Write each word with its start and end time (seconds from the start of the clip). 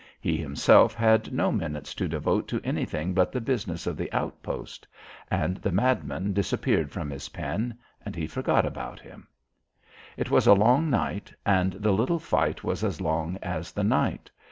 He 0.19 0.35
himself 0.35 0.95
had 0.95 1.31
no 1.31 1.51
minutes 1.51 1.93
to 1.93 2.07
devote 2.07 2.47
to 2.47 2.59
anything 2.63 3.13
but 3.13 3.31
the 3.31 3.39
business 3.39 3.85
of 3.85 3.97
the 3.97 4.11
outpost. 4.11 4.87
And 5.29 5.57
the 5.57 5.71
madman 5.71 6.33
disappeared 6.33 6.89
from 6.91 7.11
his 7.11 7.29
pen 7.29 7.77
and 8.03 8.15
he 8.15 8.25
forgot 8.25 8.65
about 8.65 8.99
him. 8.99 9.27
It 10.17 10.31
was 10.31 10.47
a 10.47 10.55
long 10.55 10.89
night 10.89 11.31
and 11.45 11.73
the 11.73 11.91
little 11.93 12.17
fight 12.17 12.63
was 12.63 12.83
as 12.83 12.99
long 12.99 13.37
as 13.43 13.71
the 13.71 13.83
night. 13.83 14.31